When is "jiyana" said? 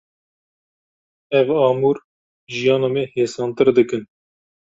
2.53-2.89